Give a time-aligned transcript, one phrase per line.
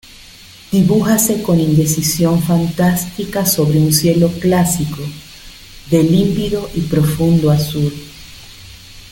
[0.71, 5.03] dibújase con indecisión fantástica sobre un cielo clásico,
[5.91, 7.93] de límpido y profundo azul.